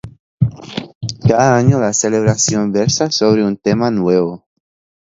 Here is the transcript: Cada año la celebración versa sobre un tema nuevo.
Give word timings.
Cada 1.27 1.55
año 1.55 1.79
la 1.79 1.93
celebración 1.93 2.71
versa 2.71 3.11
sobre 3.11 3.45
un 3.45 3.55
tema 3.55 3.91
nuevo. 3.91 4.47